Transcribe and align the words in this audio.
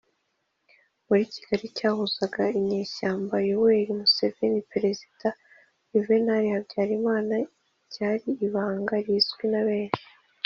muri 1.07 1.23
kigali, 1.33 1.63
icyahuzaga 1.69 2.43
inyeshyamba 2.59 3.35
yoweri 3.49 3.91
museveni, 3.99 4.59
perezida 4.71 5.27
yuvenali 5.91 6.47
habyarimana 6.53 7.35
cyari 7.93 8.29
ibanga 8.45 8.95
rizwi 9.05 9.45
na 9.51 9.61
benshi. 9.67 10.03